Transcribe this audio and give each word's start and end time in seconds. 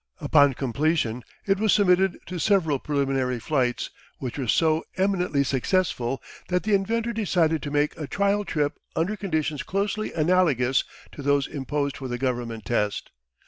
Upon 0.19 0.55
completion 0.55 1.21
it 1.45 1.59
was 1.59 1.71
submitted 1.73 2.17
to 2.25 2.39
several 2.39 2.79
preliminary 2.79 3.39
flights, 3.39 3.91
which 4.17 4.35
were 4.39 4.47
so 4.47 4.83
eminently 4.97 5.43
successful 5.43 6.23
that 6.47 6.63
the 6.63 6.73
inventor 6.73 7.13
decided 7.13 7.61
to 7.61 7.69
make 7.69 7.95
a 7.99 8.07
trial 8.07 8.43
trip 8.43 8.79
under 8.95 9.15
conditions 9.15 9.61
closely 9.61 10.11
analogous 10.13 10.85
to 11.11 11.21
those 11.21 11.45
imposed 11.45 11.97
for 11.97 12.07
the 12.07 12.17
Government 12.17 12.65
test. 12.65 13.11